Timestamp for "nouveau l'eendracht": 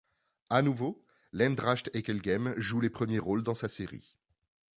0.63-1.91